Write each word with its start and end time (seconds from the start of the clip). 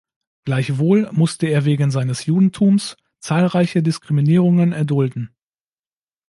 Gleichwohl 0.45 1.09
musste 1.11 1.45
er 1.45 1.63
wegen 1.63 1.91
seines 1.91 2.25
Judentums 2.25 2.97
zahlreiche 3.19 3.83
Diskriminierungen 3.83 4.71
erdulden. 4.71 5.35